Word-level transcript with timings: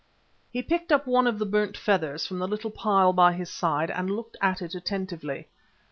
He 0.51 0.63
picked 0.63 0.91
up 0.91 1.05
one 1.05 1.27
of 1.27 1.37
the 1.37 1.45
burnt 1.45 1.77
feathers 1.77 2.25
from 2.25 2.39
the 2.39 2.47
little 2.47 2.71
pile 2.71 3.13
by 3.13 3.33
his 3.33 3.51
side 3.51 3.91
and 3.91 4.09
looked 4.09 4.35
at 4.41 4.59
it 4.59 4.73
attentively. 4.73 5.47